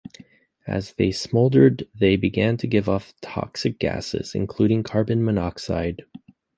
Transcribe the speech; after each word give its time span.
As 0.65 0.93
they 0.93 1.11
smouldered 1.11 1.87
they 1.93 2.15
began 2.15 2.57
to 2.57 2.65
give 2.65 2.89
off 2.89 3.13
toxic 3.21 3.77
gases, 3.77 4.33
including 4.33 4.81
carbon 4.81 5.23
monoxide. 5.23 6.05